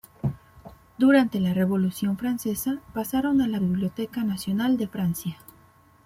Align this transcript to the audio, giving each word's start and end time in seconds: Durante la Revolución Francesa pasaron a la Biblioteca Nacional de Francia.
Durante 0.97 1.39
la 1.39 1.53
Revolución 1.53 2.17
Francesa 2.17 2.79
pasaron 2.91 3.39
a 3.39 3.47
la 3.47 3.59
Biblioteca 3.59 4.23
Nacional 4.23 4.75
de 4.75 4.87
Francia. 4.87 5.37